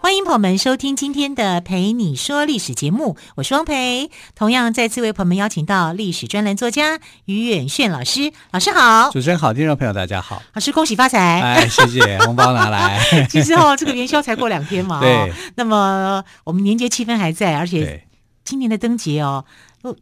[0.00, 4.10] 欢迎朋友们收听今天的《陪你说历史》节目，我是汪培。
[4.36, 9.10] 同样再次为朋友们邀请到历史专栏作家于远炫老师，老师好。
[9.10, 10.40] 主持人好，听众朋友大家好。
[10.54, 11.40] 老师恭喜发财！
[11.40, 13.26] 哎，谢谢， 红包拿来。
[13.28, 15.32] 其实哦，这个元宵才过两天嘛， 对。
[15.56, 18.04] 那么我们年节气氛还在，而且
[18.44, 19.44] 今年的灯节哦。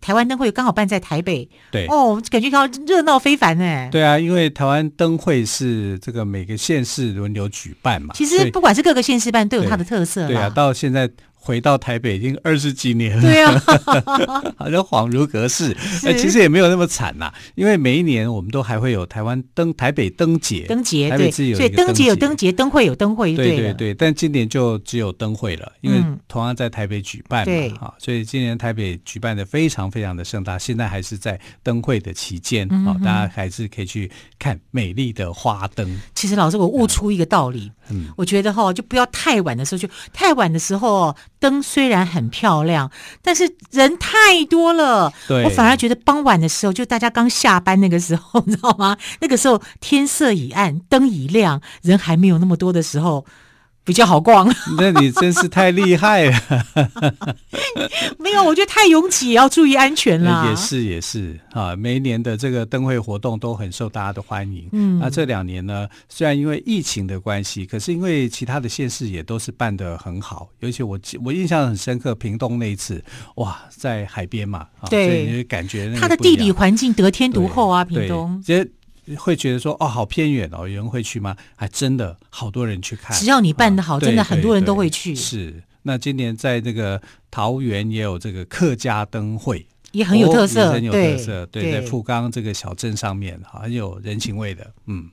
[0.00, 3.88] 台湾灯会刚好办在台北，对哦，感觉到热闹非凡哎。
[3.90, 8.14] 对啊，因为台湾灯会是这个每个县市轮流举办嘛。
[8.14, 10.26] 其实不管是各个县市办，都有它的特色。
[10.26, 11.10] 对啊，到现在。
[11.46, 13.62] 回到台北已经二十几年了，对啊，
[14.58, 15.72] 好像恍如隔世。
[16.04, 23.56] 哎，其实也没有那么惨呐，因为每一年我们都还会有台湾灯、台北灯节、灯节，台北自己有一个灯节，所以灯节有灯节，灯会有灯会，对。
[23.56, 23.94] 对对。
[23.94, 30.58] 但今年就只有灯会了，因为同样在台北举办嘛，哈，所以今年台北举办的非常非常的盛大。
[30.58, 36.00] 现在还是在灯会的期间，好，大家还是可以去看美丽的花灯。
[36.16, 41.14] 其实老师，我悟出一个道理，嗯，我觉得哈，就不要太晚的时候，就太晚的时候。
[41.46, 42.90] 灯虽然很漂亮，
[43.22, 45.12] 但是人太多了。
[45.28, 48.96] 对，我反而觉得傍晚的时候，就大家刚下班那个时候， 你知道吗？
[49.20, 53.24] 那个时候天色已暗，灯已亮，人还没有那么多的时候。
[53.86, 56.38] 比较好逛， 那你真是太厉害了。
[58.18, 60.50] 没有，我觉得太拥挤，也要注意安全了。
[60.50, 64.68] 也是也是啊，每一年的这个灯会活动都很受大家的欢迎。
[64.72, 70.48] 嗯，那这两年呢，虽然因为疫情的关系，可是因为其他的县市也都是办得很好。
[70.58, 73.02] 尤其我我印象很深刻，屏东那一次，
[73.36, 78.42] 哇，在海边嘛，对，所以你就感觉它的地理环境得天独厚啊，屏东。
[79.14, 81.36] 会觉得说哦，好偏远哦，有人会去吗？
[81.54, 83.16] 还真的好多人去看。
[83.16, 85.14] 只要你办得好，啊、真的很多人都会去。
[85.14, 87.00] 是，那今年在这个
[87.30, 91.46] 桃园也有这个客家灯会，也很有特色，哦、很有特色。
[91.46, 94.72] 对，对对在富冈这个小镇上面，很有人情味的。
[94.86, 95.08] 嗯，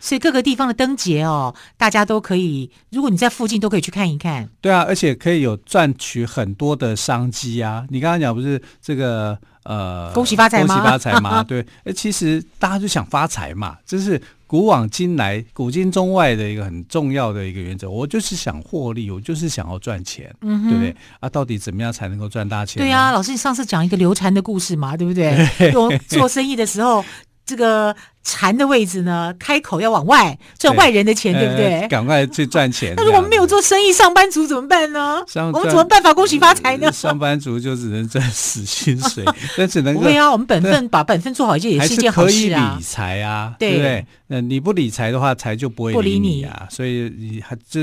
[0.00, 4.48] 所以各个地方的灯节哦，大家都可以，如果你在附近都可以去看一看。
[4.60, 7.86] 对啊，而且可以有赚取很多的商机啊。
[7.90, 9.38] 你刚刚讲不是这个？
[9.66, 10.74] 呃，恭喜发财吗？
[10.74, 11.42] 恭喜发财吗？
[11.44, 17.90] 对，哎，其实大家就想发财嘛，这是古往今来、古今中外的一个很重要的一个原则。
[17.90, 20.96] 我就是想获利，我就是想要赚钱，嗯，对不对？
[21.18, 22.80] 啊，到底怎么样才能够赚大钱？
[22.80, 25.36] 对呀、啊，老师，你上次讲一个流禅的故事嘛，对不对？
[25.72, 27.04] 做做生意的时候。
[27.48, 27.94] 这个
[28.28, 31.88] 禅的位置呢，开口要往外赚外人的钱，对，对不对？
[31.88, 32.92] 赶快去赚钱。
[32.96, 35.24] 但是我们没有做生意，上班族怎么办呢？
[35.52, 36.90] 我们怎么办法恭喜发财呢？
[36.90, 39.24] 上班族就只能赚死薪水，
[39.56, 40.28] 但只能不会啊。
[40.32, 42.70] 我们本分把本分做好一件也是一件好事啊。
[42.70, 44.04] 可以理财啊，对不对？
[44.26, 46.66] 那你不理财的话，财就不会理你啊。
[46.68, 47.80] 所以你还就。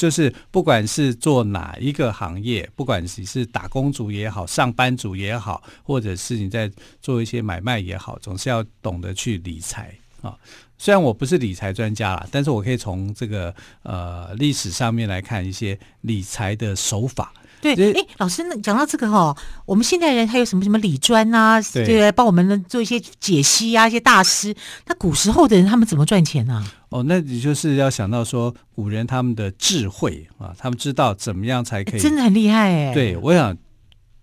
[0.00, 6.72] 就是不管是做哪一个行业，不管你是打工族也好，上班族也好，或者是你在
[7.02, 10.34] 做一些买卖也好，总是要懂得去理财啊。
[10.78, 17.34] 虽然我不是理财专家啦，但是我可以从这个呃历史上面来看一些理财的手法。
[17.60, 24.54] 对，哎，老师，那讲到这个哈、哦，我们现代人还有什么什么理专啊，对，对，帮我们做一些解析啊，一些大师。
[24.86, 26.72] 那古时候的人他们怎么赚钱呢、啊？
[26.88, 32.94] 哦，那你就是要想到说古人他们的智慧啊，他们知道怎么样才可以，真的很厉害哎。
[32.94, 33.56] 对，我想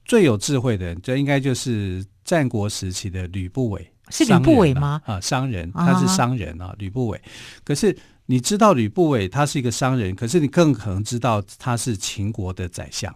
[0.04, 5.02] 最有智慧的人，这应该就是战国时期的吕不韦，是吕不韦吗？
[5.06, 7.22] 啊，商人，他是商人啊，吕不韦。
[7.64, 7.96] 可是
[8.26, 13.16] 你知道吕不韦他是一个商人，可是你更可能知道他是秦国的宰相。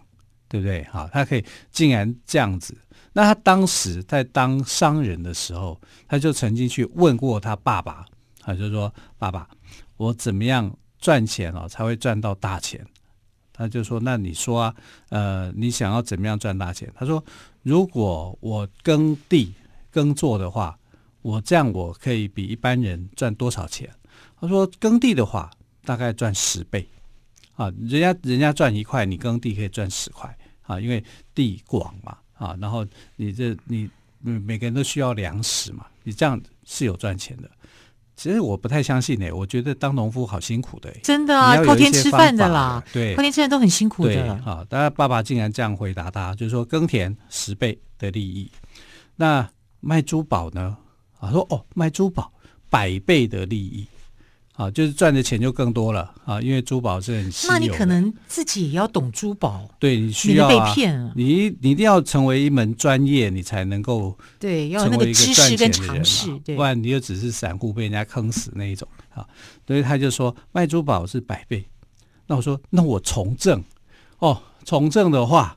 [0.52, 0.84] 对不对？
[0.84, 2.76] 好，他可以竟然这样子。
[3.14, 8.04] 那他当时在当商人的时候，他就曾经去问过他爸爸，
[8.38, 9.48] 他就说：“爸爸，
[9.96, 12.86] 我怎么样赚钱哦才会赚到大钱？”
[13.50, 14.74] 他就说：“那你说啊，
[15.08, 17.24] 呃，你想要怎么样赚大钱？”他说
[17.64, 19.54] ：“如果我耕地
[19.90, 20.78] 耕作的话，
[21.22, 23.88] 我这样我可以比一般人赚多少钱？”
[24.38, 25.50] 他说：“耕地的话，
[25.82, 26.86] 大概赚十倍
[27.56, 30.34] 啊，人家人家赚一块，你耕地可以赚十块。”
[30.72, 31.02] 啊，因为
[31.34, 32.86] 地广嘛，啊，然后
[33.16, 33.88] 你这你
[34.20, 37.50] 每个人都需要粮食嘛，你这样是有赚钱的。
[38.14, 44.12] 其实我不太相信呢、欸，我觉得当农夫好辛苦的、欸，真的啊，靠天吃饭的啦，对，靠天吃饭都很辛苦的。
[44.12, 48.50] 对，啊，大家爸爸竟然这样回答他，就是说耕田十倍的利益，
[49.16, 49.48] 那
[49.80, 50.76] 卖珠宝呢？
[51.18, 52.32] 啊，说哦，卖珠宝
[52.68, 53.86] 百倍的利益。
[54.52, 57.58] 啊，就是赚的钱就更多了啊，因为珠宝是很稀有的。
[57.58, 69.26] 那你可能自己也要懂珠宝，对，你需要、啊、被骗你你一定要成为一门专业，你才能够对，要那个知识跟常识，对，不然你就只是散户被人家坑死那一种啊。
[69.66, 71.64] 所以他就说卖珠宝是百倍，
[72.26, 73.64] 那我说那我从政
[74.18, 75.56] 哦，从政的话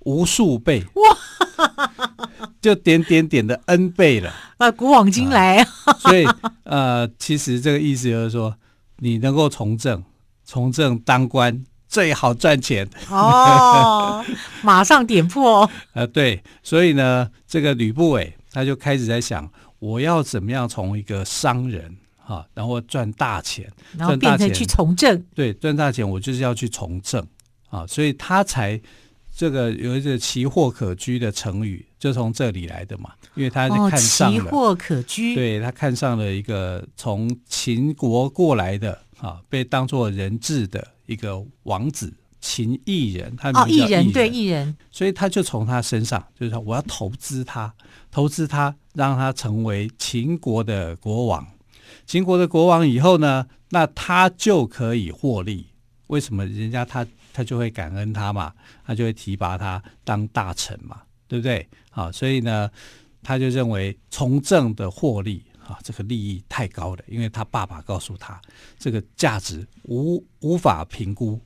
[0.00, 2.09] 无数倍哇，
[2.60, 4.32] 就点点点的 N 倍了。
[4.56, 5.66] 把古往今来，啊，
[5.98, 6.26] 所以
[6.64, 8.54] 呃，其实这个意思就是说，
[8.98, 10.04] 你能够从政，
[10.44, 14.24] 从政当官最好赚钱哦。
[14.62, 21.96] 马上点破，呃，对，所以呢，这个吕不韦他就开始在想，我要怎么样从一个商人
[22.26, 27.26] 啊，然后赚大钱，然后变成去从政，对，赚大钱，我就是要去从政
[27.70, 28.80] 啊，所以他才。
[29.40, 47.72] 这个有一个奇货可居的成语，就从这里来的嘛，因为他是看上了，奇货可居，对，他看上了一个从秦国过来的啊，被当做人质的一个王子秦异人，他名叫异人，对异人，所以他就从他身上，就是说我要投资他，
[48.10, 51.46] 投资他，让他成为秦国的国王。
[52.04, 55.68] 秦国的国王以后呢，那他就可以获利。
[56.08, 57.06] 为什么人家他？
[57.32, 58.52] 他就会感恩他嘛，
[58.84, 61.68] 他就会提拔他当大臣嘛，对不对？
[61.90, 62.70] 好，所以呢，
[63.22, 68.40] 他就认为从政的获利啊，这个利益太高了，因为他爸爸告诉他，
[68.78, 71.40] 这个价值无无法评估，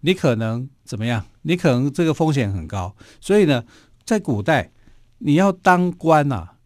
[0.00, 1.24] 你可能怎么样？
[1.42, 3.64] 你可能这个风险很高，所以呢，
[4.04, 4.70] 在古代
[5.18, 6.56] 你要当官啊，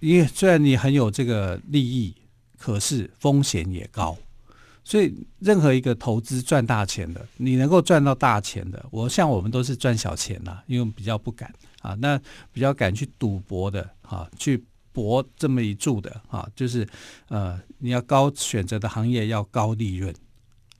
[0.00, 2.14] 你虽然你很有这个利益，
[2.56, 4.16] 可是风险也高。
[4.88, 11.52] 所以，任何一个投资赚大钱的，你能够赚到大钱的，我像我们都是赚小钱呐，因为我们比较不敢
[11.82, 12.18] 啊，那
[12.54, 16.88] 比较敢去赌博的啊，去搏这么一注的啊，就是
[17.28, 20.14] 呃，你要高选择的行业要高利润，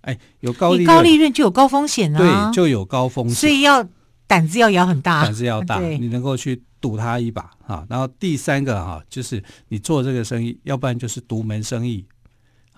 [0.00, 3.87] 哎，有高利润，高利润就有高风险啊，对，就有高风险，所以要
[4.26, 7.87] 胆子要摇很大，胆子要大， 你能够去赌他一把啊。
[7.90, 12.06] 然后第三个啊，就是你做这个生意，要不然就是独门生意。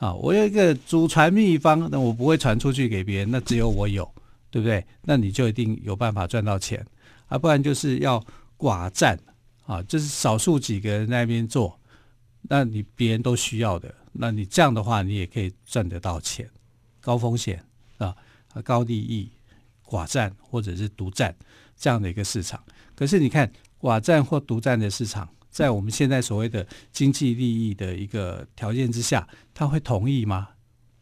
[0.00, 4.10] 啊，我有一个祖传秘方，那我不会传出去给别人，那只有我有，
[4.50, 4.82] 对不对？
[5.02, 6.84] 那你就一定有办法赚到钱，
[7.28, 8.18] 啊，不然就是要
[8.56, 9.18] 寡占，
[9.66, 11.78] 啊，就是少数几个人那边做，
[12.40, 16.48] 那你别人都需要的，那你这样的话，你也可以赚得到钱，
[17.02, 17.62] 高风险
[17.98, 18.16] 啊，
[18.64, 19.30] 高利益，
[19.84, 21.36] 寡占或者是独占
[21.76, 22.64] 这样的一个市场。
[22.94, 25.28] 可是你看，寡占或独占的市场。
[25.50, 30.48] 在我们现在所谓的经济利益的一个条件之下，他会同意吗？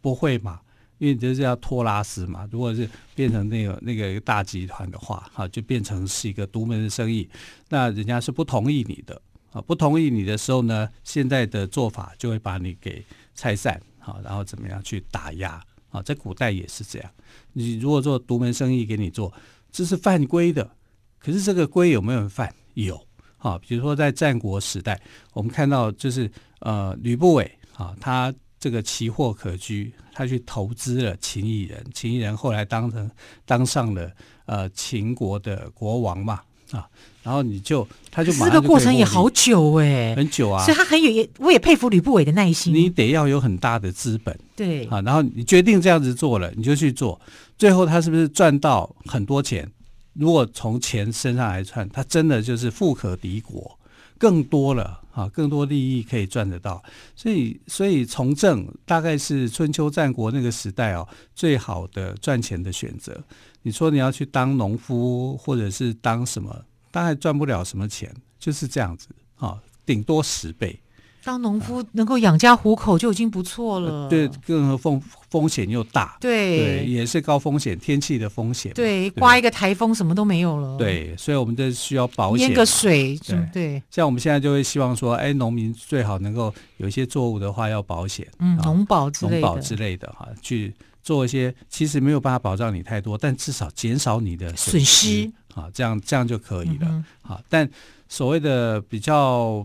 [0.01, 0.61] 不会嘛，
[0.99, 2.49] 因为这是要托拉斯嘛。
[2.51, 7.29] 如果是变成那个那个一个大集团的话，哈，就变成是一个独门的生意，
[7.69, 9.21] 那人家是不同意你的
[9.53, 9.61] 啊。
[9.61, 13.05] 不同意你的时候呢，现在的做法就会把你给
[13.35, 16.01] 拆散，好，然后怎么样去打压啊？
[16.03, 17.11] 在古代也是这样。
[17.53, 19.33] 你如果做独门生意给你做，
[19.71, 20.71] 这是犯规的。
[21.19, 22.55] 可是这个规有没有人犯？
[22.75, 23.08] 有。
[23.39, 25.01] 啊，比如说在战国时代，
[25.33, 26.31] 我们看到就是
[26.61, 33.09] 呃吕不韦啊，他这个奇货可居，他去投资了秦异人，秦异人后来当成
[33.47, 34.11] 当上了
[34.47, 36.41] 呃秦国的国王嘛
[36.73, 36.89] 啊，
[37.23, 42.75] 然后你就他就马上就这个过程也好久哎、欸，很久啊，所以他很有也，我也佩服吕不韦的耐心。
[42.75, 47.19] 你得要有很大的资本，对啊，然后你决定这样子做了，你就去做，
[47.57, 49.71] 最后他是不是赚到很多钱？
[50.19, 53.79] 如果从钱身上来算，他真的就是富可敌国，
[54.19, 56.83] 更多了啊，更多利益可以赚得到。
[57.15, 61.07] 所以，所以从政大概是春秋战国那个时代哦，
[61.37, 63.23] 最好的赚钱的选择。
[63.63, 70.81] 你说你要去当农夫，或者是当什么，大概赚不了什么钱，就是这样子啊，顶多十倍。
[71.29, 74.05] 当农夫能够养家糊口就已经不错了。
[74.05, 76.17] 呃、对，更何况风险又大。
[76.19, 78.73] 对，对，也是高风险，天气的风险。
[78.73, 80.79] 对，刮一个台风什么都没有了。
[80.79, 82.49] 对，所以我们这需要保险。
[82.49, 83.83] 淹个水，对，对。
[83.91, 96.87] 像我们现在就会希望说，哎，农民最好能够有一些作物的话要保险，嗯，农保之类的，农保之类的哈，去做一些其实没有办法保障你太多，但至少减少你的损失啊，这样这样就可以了。
[96.89, 97.69] 嗯、好，但
[98.09, 99.63] 所谓的比较。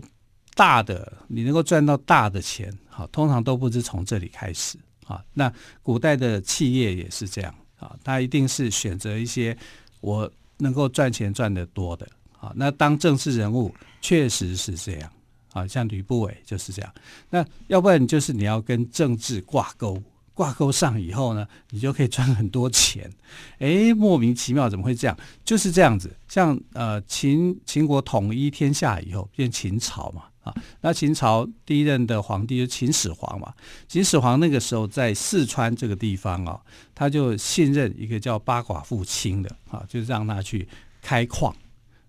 [0.54, 5.22] 大的，你能够赚到大的钱，好，通常都不是从这里开始啊。
[5.32, 9.56] 那古代的企业也是这样啊，他一定是选择一些
[10.00, 12.06] 我能够赚钱赚得多的
[12.38, 12.52] 啊。
[12.54, 15.10] 那当政治人物确实是这样
[15.52, 16.94] 啊，像吕不韦就是这样。
[17.30, 20.00] 那要不然就是你要跟政治挂钩，
[20.32, 23.10] 挂钩上以后呢，你就可以赚很多钱。
[23.58, 25.16] 哎，莫名其妙，怎么会这样？
[25.44, 26.16] 就是这样子。
[26.28, 33.52] 像呃，秦秦国统一天下以后，变秦朝嘛，啊，那秦朝第一任的皇帝就是秦始皇嘛。
[33.88, 36.60] 秦始皇那个时候在四川这个地方啊，
[36.94, 40.68] 他就信任一个叫八寡妇卿的啊，就让他去
[41.02, 41.54] 开矿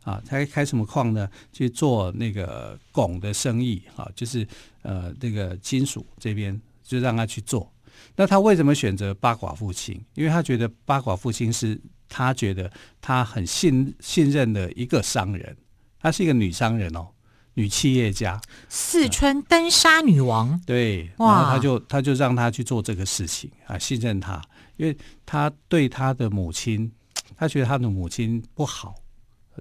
[0.03, 1.27] 啊，他开什么矿呢？
[1.51, 4.47] 去做那个汞的生意啊，就是
[4.83, 7.71] 呃那个金属这边就让他去做。
[8.17, 9.99] 那他为什么选择八寡妇卿？
[10.13, 15.55] 因为他觉得八寡妇卿是他觉得他很信信任的一个商人，
[16.01, 17.07] 她是一个女商人哦，
[17.55, 20.51] 女企业家，四川登沙女王。
[20.51, 24.41] 嗯、对，然后他就他就让他去做这个事情啊，信任他，
[24.77, 24.95] 因为
[25.25, 26.89] 他对他的母亲，
[27.35, 28.95] 他觉得他的母亲不好。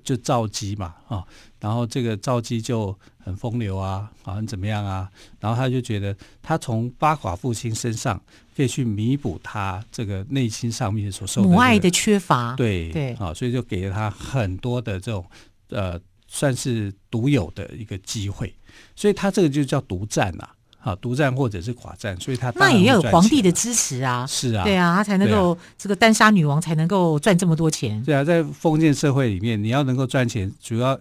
[0.03, 1.23] 就赵姬嘛，啊，
[1.61, 5.09] 然后这个赵姬就很风流啊，好像怎么样啊？
[5.39, 8.21] 然后他就觉得他从八寡父亲身上
[8.57, 15.25] 可以去弥补他这个内心上面所受的、这个、母爱的缺乏，对对啊，所以就给了他很多的这种
[15.69, 15.97] 呃，
[16.35, 18.53] 算是独有的一个机会，
[18.97, 20.51] 所以他这个就叫独占啊。
[20.81, 28.03] 啊，独占或者是寡占，所以他那也要有皇帝的支持啊，是啊，对啊，他才能够、啊、这个单杀女王才能够赚这么多钱。
[28.05, 31.01] 对啊，在封建社会里面，你要能够赚钱，主要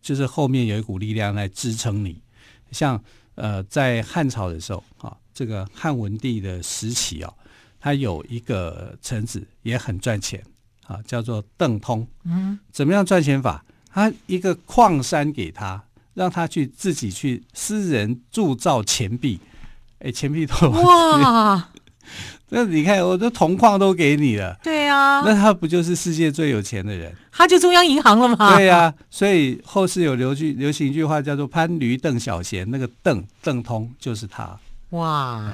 [0.00, 2.22] 就是后面有一股力量来支撑你。
[2.70, 3.02] 像
[3.34, 7.34] 呃，在汉朝的时候啊，这个汉文帝的时期啊，
[7.80, 10.40] 他有一个臣子也很赚钱
[10.86, 12.06] 啊，叫做邓通。
[12.22, 13.64] 嗯，怎么样赚钱法？
[13.96, 15.82] 他一个矿山给他。
[16.16, 19.38] 让他去自己去私人铸造钱币，
[19.98, 21.68] 哎，钱币都哇！
[22.48, 27.14] 那你看，我的铜矿都给你了，对啊，那他不就是世界最有钱的人？
[27.30, 28.56] 他就中央银行了吗？
[28.56, 34.58] 对呀、啊，所以后世有流句流行一句话叫做“潘驴邓小闲”，那个邓邓通就是他。
[34.92, 35.52] 哇！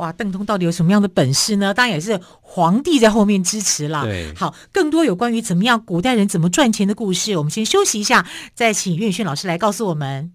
[0.00, 1.74] 哇，邓通到底有什么样的本事呢？
[1.74, 4.04] 当然也是皇帝在后面支持啦。
[4.04, 10.32] 对，好，更多有关于怎么样古代人怎么赚钱的故事，我们先休息一下，再请岳轩老师来告诉我们。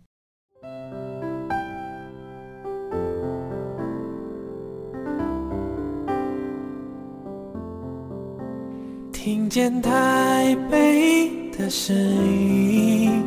[9.12, 13.24] 听见台北的声音，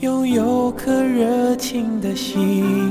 [0.00, 2.90] 拥有颗热情的心。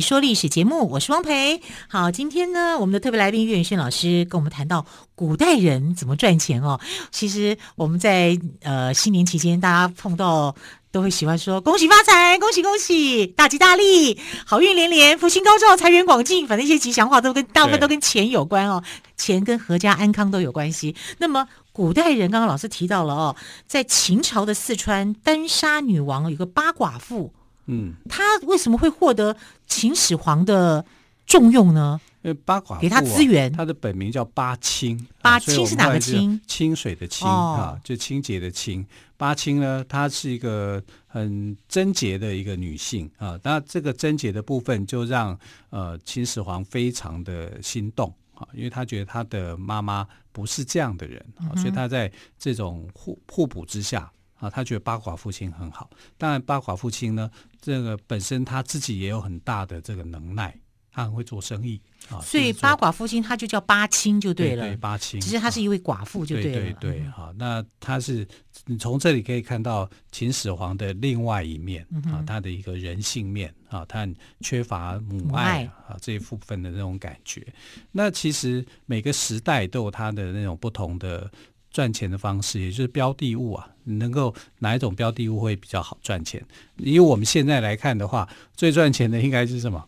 [0.00, 1.60] 说历史节目，我是汪培。
[1.88, 6.80] 好，今天呢，我们的特别来宾岳云轩老师跟我们谈到古代人怎么赚钱哦。
[7.10, 10.54] 其实我们在呃新年期间，大家碰到
[10.90, 16.46] 都会喜欢说恭喜发财，恭喜恭喜，大吉大利，好运连连，福星高照，财源广进。
[16.46, 18.82] 反正一些吉祥话都跟大部分都跟钱有关哦，
[19.16, 20.94] 钱跟阖家安康都有关系。
[21.18, 27.32] 那么古代人，刚刚老师提到了哦，在秦朝的四川丹沙女王有个八寡妇。
[27.70, 29.36] 嗯，他为什么会获得
[29.66, 30.84] 秦始皇的
[31.24, 32.00] 重用呢？
[32.22, 35.06] 因为八寡给他资源，他的本名叫八清。
[35.22, 36.38] 八清是哪个清？
[36.46, 38.84] 清水的清、哦、啊，就清洁的清。
[39.16, 43.38] 八清呢，她是一个很贞洁的一个女性啊。
[43.42, 45.38] 那这个贞洁的部分，就让
[45.70, 54.10] 呃秦始皇非常的心动啊，因为他觉得他的妈妈不是这样的人啊，所以他在这种互互补之下。
[54.40, 55.88] 啊，他觉得八寡父亲很好。
[56.16, 57.30] 当然，八寡父亲呢，
[57.60, 60.58] 这个本身他自己也有很大的这个能耐，
[60.90, 61.78] 他很会做生意
[62.08, 62.18] 啊。
[62.22, 64.74] 所以八寡父亲他就叫八卿就对了。
[64.78, 65.20] 八卿。
[65.20, 66.52] 其实他是一位寡妇就对了。
[66.52, 68.26] 对对对，好，那他是
[68.64, 77.46] 你从这里可以看到秦始皇的另外一面啊，他的一个人性面啊，他很缺乏母爱啊这一部分的那种感觉。
[77.92, 81.30] 那其实每个时代都有他的那种不同的。
[81.70, 86.44] 赚钱的方式，也就是标的物啊，你能够哪一种标的物会比较好赚钱？
[86.76, 89.84] 以我们现在来看的话，最赚钱的应该是什么？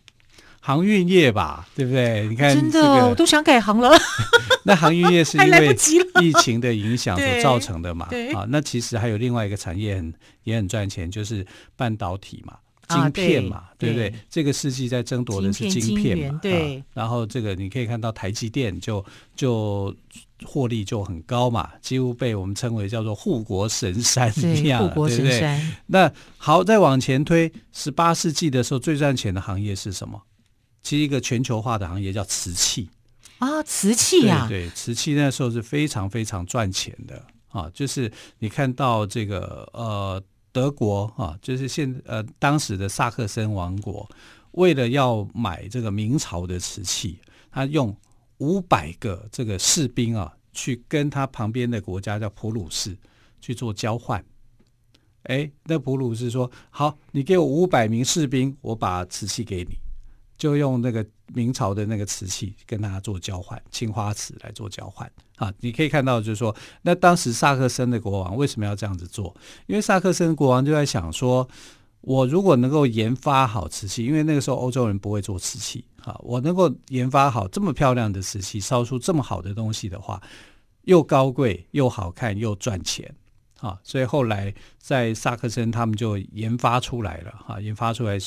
[0.59, 2.25] 航运业吧，对不对？
[2.29, 3.91] 你看、这个，真的，我都想改行了。
[4.63, 5.75] 那航运业是因为
[6.21, 8.07] 疫情的影响所造成的嘛？
[8.33, 10.13] 啊，那其实还有另外一个产业很
[10.43, 12.57] 也很赚钱，就是半导体嘛。
[12.89, 14.19] 晶片嘛，啊、对不对，对？
[14.29, 16.83] 这个世纪在争夺的是晶片嘛，对、啊。
[16.93, 19.03] 然后这个你可以看到台积电就
[19.35, 19.95] 就
[20.45, 25.59] 获利就很高嘛，几乎被我们称为叫做护国神山一样，护国神山。
[25.59, 30.21] 对对，那好，再往前推，十八世纪的时候最赚钱的行业是什么？
[30.81, 32.89] 其实一个全球化的行业叫瓷器
[33.39, 40.23] 啊，瓷器呀、啊，对，对，瓷器那时候是非常非常赚钱的啊，就是你看到这个呃。
[40.53, 44.07] 德国啊，就是现呃当时的萨克森王国，
[44.51, 47.17] 为了要买这个明朝的瓷器，
[47.51, 47.97] 他用
[48.43, 52.97] 五百个这个士兵啊，去跟他旁边的国家叫普鲁士
[53.39, 54.21] 去做交换。
[55.23, 59.77] 哎，那普鲁士说：“好，你给我五百名士兵，我把瓷器给你。”
[60.35, 65.53] 就用那个明朝的那个瓷器跟他做交换，青花瓷来做交换啊！
[65.61, 69.33] 你可以看到，就是说，那当时萨克森的国王为什么要这样子做？
[69.67, 71.47] 因为萨克森国王就在想说，
[72.01, 80.21] 我如果能够研发好瓷器，因为那个时候欧洲人不会做瓷器啊，我能够研发好这么漂亮的瓷器，烧出这么好的东西的话，
[80.83, 83.13] 又高贵又好看又赚钱
[83.59, 83.79] 啊！
[83.83, 88.17] 所以后来在萨克森他们就研发出来了啊，研发出来。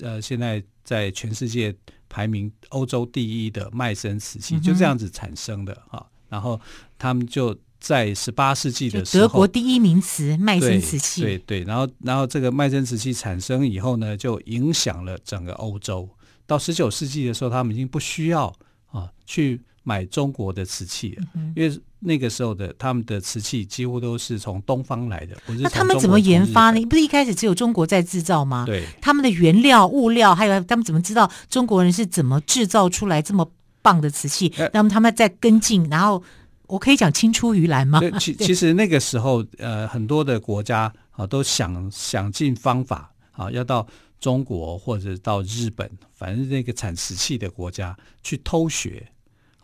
[0.00, 1.74] 呃，现在在全世界
[2.06, 6.04] 排名欧洲第一的麦森瓷器，就这样子产生的啊。
[6.28, 6.60] 然后
[6.98, 11.64] 他们就在十八世纪的时候，德国第一名瓷麦森瓷器，对对，对。
[11.64, 16.06] 然后，然后这个麦森瓷器产生以后呢，就影响了整个欧洲。
[16.46, 18.52] 到十九世纪的时候，他们已经不需要
[18.90, 19.60] 啊去。
[19.88, 21.16] 买中国的瓷器，
[21.54, 25.36] 因为那个时候的他们的瓷器几乎都是从东方来的。
[25.60, 26.86] 那他们怎么研发呢？
[26.86, 28.64] 不是一开始只有中国在制造吗？
[28.66, 33.48] 对，他们的原料、物料，还有他们怎么知道中国人是怎么制造出来这么
[33.80, 34.52] 棒的瓷器？
[34.72, 36.20] 那么他们在跟进，然后
[36.66, 38.00] 我可以讲青出于蓝吗？
[38.18, 43.86] 其其实那个时候，呃，很多的国家啊都想想尽方法啊，要到
[44.20, 49.06] 中国或者到日本，反正那个产石器的国家去偷学。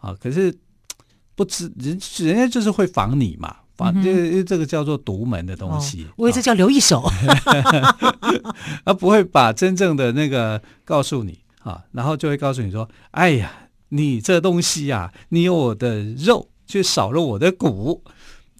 [0.00, 0.52] 啊，可是
[1.36, 7.08] 不知人人家就是会防你嘛，防这个这个叫做独门的东西，我以为这叫留一手，
[8.84, 18.02] 而不会把真正的那个告诉你啊，然后就会告诉你说，哎呀，你这东西呀、啊，你有我的肉，却少了我的骨。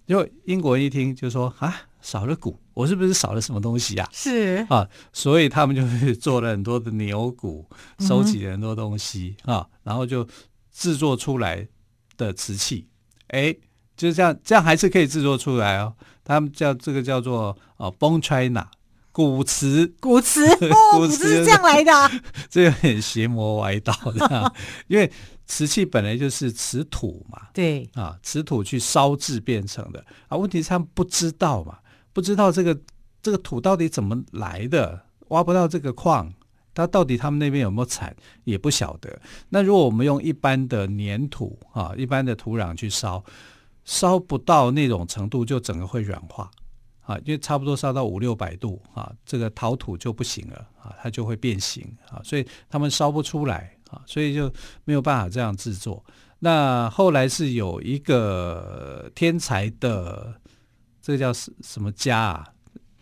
[0.07, 4.13] 就英国人一听就说啊，少了骨，我是不是少了什么东西呀、啊？
[4.13, 7.67] 是啊，所以他们就是做了很多的牛骨，
[8.01, 10.29] 收集了很多东西、嗯、啊，然后就。
[10.75, 11.69] 制作出来
[12.17, 12.89] 的瓷器，
[13.27, 13.55] 哎，
[13.95, 15.95] 就是这样，这样还是可以制作出来哦。
[16.25, 18.67] 他们叫这个叫做啊，bone china
[19.13, 20.41] 骨瓷， 骨瓷，
[20.95, 22.11] 骨瓷是这样来的、啊，
[22.49, 24.55] 这有点邪魔歪道的。
[24.89, 25.13] 因为
[25.45, 30.39] 瓷器本来就是瓷土嘛，对啊，瓷土去烧制变成的啊。
[30.39, 31.77] 问题是他们不知道嘛，
[32.13, 32.79] 不知道这个
[33.23, 36.33] 这个土到底怎么来的，挖不到这个矿。
[36.75, 39.21] 它到底他们那边有没有产也不晓得。
[39.51, 43.23] 那如果我们用一般的粘土啊，一般的土壤去烧，
[43.85, 46.51] 烧不到那种程度，就整个会软化
[47.03, 54.51] 啊，因为差不多烧到五六百度啊，这个陶土就不行了啊，它就会变形啊，所以他们烧不出来啊，所以就
[54.85, 56.03] 没有办法这样制作。
[56.39, 60.41] 那后来是有一个天才的，
[61.03, 62.49] 这个叫什什么家啊？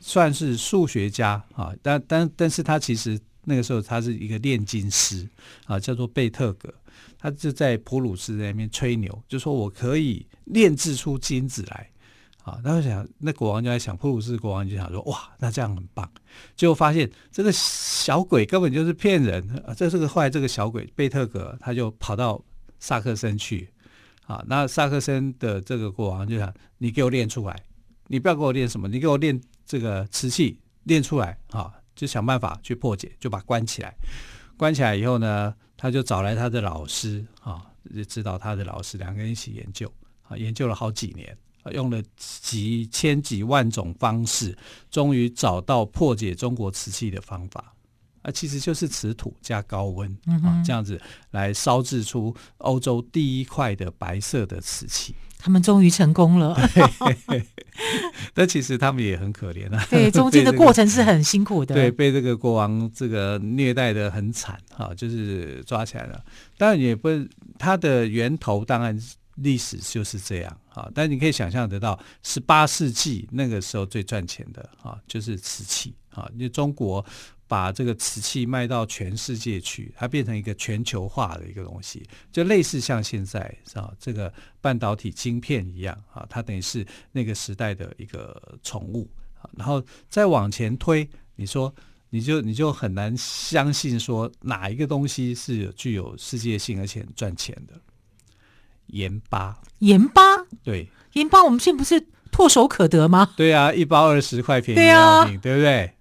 [0.01, 3.21] 算是数学家啊，但但但是他其实。
[3.45, 5.27] 那个时候他是一个炼金师
[5.65, 6.73] 啊，叫做贝特格，
[7.19, 11.91] 他就在普鲁士那边吹牛，就说我可以炼制出金子来
[12.45, 12.61] 啊。
[12.63, 16.09] 他就想，那国王就在想，普鲁士国王就想说，哇，那这样很棒。
[16.55, 19.43] 结果发现这个小鬼根本就是骗人。
[19.67, 22.41] 啊、这是个后来这个小鬼贝特格他就跑到
[22.79, 23.71] 萨克森去
[24.27, 24.45] 啊。
[24.47, 27.59] 那萨克森的这个国王就想，你给我炼出来，
[28.11, 31.73] 你不要给我练什么，你给我练这个瓷器练出来啊。
[31.96, 33.94] 就想办法去破解，就把关起来。
[34.57, 39.92] 关起来以后呢，他就找来他的老师啊，就指导他的老师，两个人一起研究
[40.23, 41.37] 啊，研究了好几年，
[41.73, 44.57] 用了几千几万种方式，
[44.90, 47.75] 终于找到破解中国瓷器的方法。
[48.23, 50.11] 啊，其实就是瓷土加高温
[50.42, 50.99] 啊，这样子
[51.33, 55.14] 来烧制出欧洲第一块的白色的瓷器。
[55.42, 56.57] 他们终于成功了，
[58.35, 59.85] 但其实他们也很可怜啊。
[59.88, 61.74] 对，中间的过程是很辛苦的。
[61.74, 66.22] 对，被这个国王这个虐待的很惨哈，就是抓起来了。
[66.59, 68.96] 当然也不是它的源头，当然
[69.37, 70.88] 历史就是这样啊。
[70.94, 77.05] 但你可以想象得到，十八世纪那个时候最赚钱的啊，就是瓷器啊，因为中国。
[77.51, 83.41] 把这个瓷器卖到全世界去，它变成一个全球化的一个东西，就类似像现在
[83.75, 89.11] 啊这个半导体晶片一样啊，它等于是那个时代的一个宠物
[89.43, 89.51] 啊。
[89.57, 91.75] 然后再往前推，你说
[92.11, 97.75] 你就你就很难相信说哪一个东西是有具有世界性而且赚钱的。
[98.87, 100.23] 盐巴，盐巴，
[100.63, 103.35] 对，盐巴，我们现在不是唾手可得吗？
[103.37, 105.93] 对啊，一包二十块，便宜要命，对不对？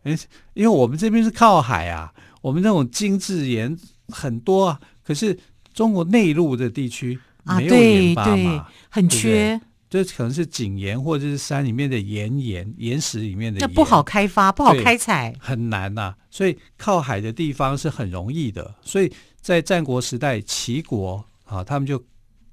[0.59, 3.73] 因为我们这边是靠海啊，我们那种精致盐
[4.09, 5.39] 很多啊，可是
[5.73, 9.61] 中国内陆的地区没有盐巴嘛，啊、对对很缺。
[9.89, 16.15] 这可能是井盐或者是山里面的岩盐、岩石里面的盐，那不好开发，不好开采，很难呐、啊。
[16.29, 18.75] 所以靠海的地方是很容易的。
[18.83, 22.03] 所以在战国时代，齐国啊，他们就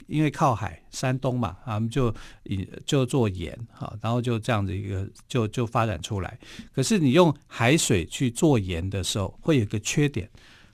[0.07, 2.15] 因为靠海，山东嘛，他们就
[2.45, 6.39] 以就做盐啊，然后就这样子一个就就发展出来。
[6.73, 10.31] 可是你用海水去做盐的时候，会有个缺点，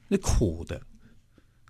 [0.09, 0.81] 那苦的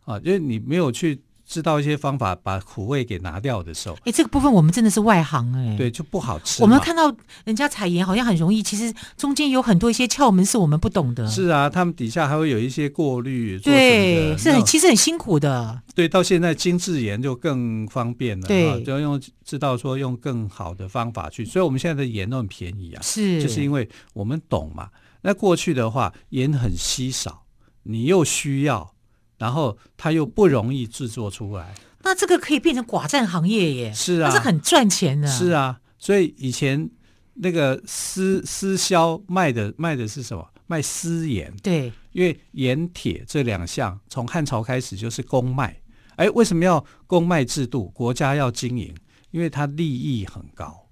[0.04, 1.22] 啊，因为你没有去。
[1.52, 6.62] 知道一些方法把苦味给拿掉的时候，哎，这个部分我们真的是外行哎，对，就不好吃。
[6.62, 11.28] 我们看到人家采盐好像很容易，其实中间有很多一些窍门是我们不懂的。
[11.28, 15.82] 是啊，他们底下还会有一些过滤，对，是很其实很辛苦的。
[15.94, 24.88] 对，到现在精致盐就更方便了，对，就要用知道说用更好的方法去，所以我们现在的盐都很便宜啊，是，就是因为我们懂嘛。
[25.20, 27.44] 那过去的话，盐很稀少，
[27.82, 28.94] 你又需要，
[29.42, 31.74] 然后它又不容易制作出来。
[32.04, 35.26] 那这个可以变成寡占行业耶，是啊，它是很赚钱的。
[35.26, 36.88] 是啊，所以以前
[37.34, 40.48] 那个私私销卖的卖的是什么？
[40.68, 41.52] 卖私盐。
[41.60, 45.76] 对，因为盐铁这两项从汉朝开始就是公卖。
[46.14, 47.86] 哎，为什么要公卖制度？
[47.88, 48.94] 国家要经营，
[49.32, 50.86] 因为它利益很高，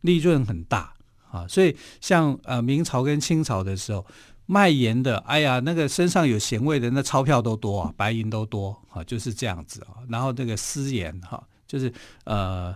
[0.00, 0.92] 利润很大
[1.30, 1.46] 啊。
[1.46, 4.04] 所以像呃明朝跟清朝的时候。
[4.46, 9.98] 卖盐的，哎呀，那个身上有咸味的，那钞票都多啊，白银都多啊，就是这样子啊。
[10.08, 11.92] 然后那个私盐哈，就是
[12.24, 12.74] 呃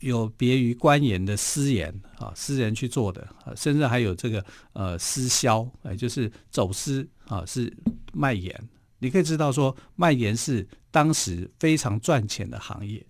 [0.00, 7.70] 有别于官盐的私盐啊，私人去做的，甚至还有这个呃私销，哎，就是走私啊，是
[8.12, 8.68] 卖盐。
[8.98, 13.04] 你可以知道说，卖盐是当时非常赚钱的行业，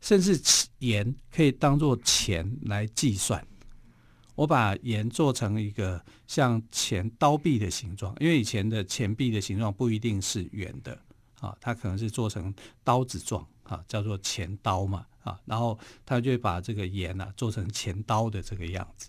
[0.00, 0.40] 甚至
[0.78, 3.46] 盐可以当做钱来计算。
[4.34, 10.98] 我把盐做成一个像钱刀币的形状，因为以前的钱币的形状不一定是圆的
[11.40, 19.08] 啊，它可能是做成刀子状啊，叫做钱刀嘛啊，然后他就把这个盐啊做成钱刀的这个样子。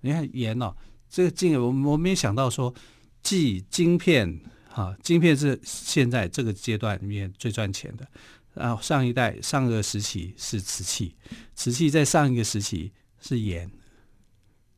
[0.00, 0.74] 你看盐哦，
[1.08, 2.74] 这个金我我没想到说，
[3.22, 4.40] 继晶片
[4.74, 8.06] 啊，晶片是现在这个阶段里面最赚钱的，
[8.52, 11.14] 然后上一代上个时期是瓷器，
[11.54, 13.70] 瓷器在上一个时期是盐。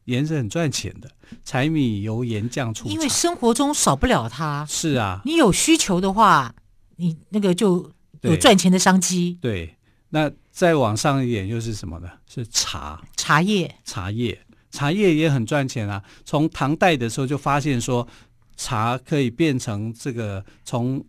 [0.08, 1.10] 盐是很赚钱的，
[1.44, 4.66] 柴米油盐酱醋茶，因为生活中少不了它。
[4.66, 6.54] 是啊，你有需求的话，
[6.96, 7.92] 你那个就
[8.22, 9.38] 有赚钱的商机。
[9.42, 9.76] 对，
[10.08, 12.08] 那再往上一点又是什么呢？
[12.26, 14.40] 是茶，茶叶，茶叶，
[14.70, 16.02] 茶叶也很赚钱啊。
[16.24, 18.08] 从唐代的时候就发现说，
[18.56, 21.04] 茶可以变成这个从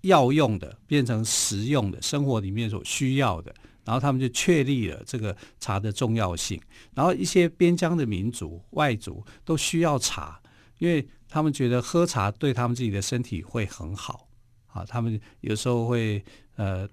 [0.00, 3.54] 药用的变成食用的，生活里面所需要的。
[3.88, 6.60] 然后他们就确立了这个茶的重要性，
[6.94, 10.38] 然后一些边疆的民族、外族都需要茶，
[10.76, 14.28] 因为他们觉得喝茶对他们自己的身体会很好
[14.66, 14.84] 啊。
[14.84, 16.22] 他们有时候会
[16.56, 16.86] 呃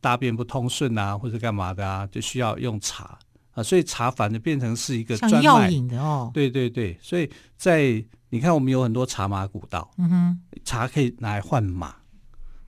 [0.00, 3.18] 大便不通顺啊，或者干嘛的啊，就需要用茶
[3.50, 3.62] 啊。
[3.62, 6.30] 所以茶反而变成是一个专卖药饮的哦。
[6.32, 11.94] 对对对，所以在你看，我们有很多茶马古道，嗯哼，茶可以拿来换马。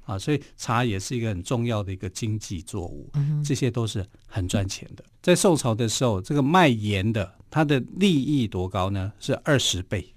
[0.08, 5.04] 啊，所以茶也是一个很重要的一个经济作物，嗯、这些都是很赚钱的。
[5.20, 9.12] 在宋朝的时候，这个卖盐的，它的利益多高呢？
[9.20, 10.14] 是二十倍，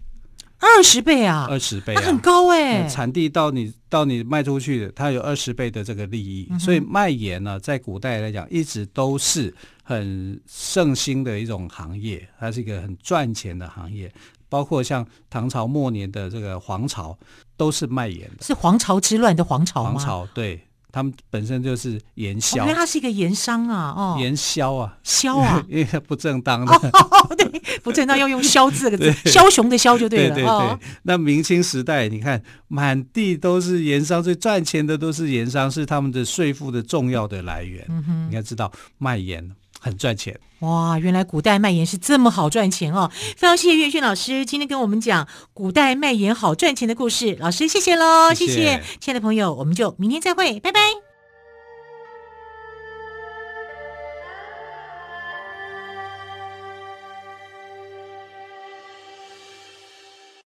[0.60, 2.88] 二十倍啊，二十倍、啊，很高哎、欸。
[2.88, 14.10] 产地到你到你卖出去的，它有二十倍的这个利益，嗯、所以卖盐呢，在古代来讲，一直都是很盛行的一种行业，它是一个很赚钱的行业。
[14.48, 17.18] 包括像唐朝末年的这个黄巢，
[17.62, 18.44] 都是卖盐的。
[18.44, 19.92] 是黄巢之乱的黄巢吗？
[19.92, 20.60] 黄巢，对，
[20.92, 22.64] 他们本身就是盐销。
[22.64, 26.74] 因为他是一个盐商啊，哦，盐销啊，销啊， 因为它不正当的。
[26.74, 27.46] 哦， 对，
[27.84, 30.34] 不正当要用“销”字这个字， 枭雄的“枭”就对了。
[30.34, 37.86] 对对对，哦、那明清时代，你看满地都是盐商，最赚钱的都是盐商，是他们的税赋的重要的来源。
[37.90, 39.52] 嗯哼，你要知道卖盐。
[39.84, 40.98] 很赚钱哇！
[40.98, 43.12] 原来古代卖盐是这么好赚钱哦！
[43.36, 51.11] 非常谢谢岳轩老师今天跟我们讲古代卖盐好赚钱的故事，老师谢谢喽，谢谢，谢谢亲爱的朋友，我们就明天再会，拜拜。